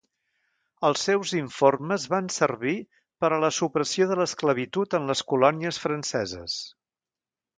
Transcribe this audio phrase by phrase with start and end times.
[0.87, 2.73] Els seus informes van servir
[3.23, 6.57] per a la supressió de l'esclavitud en les colònies franceses.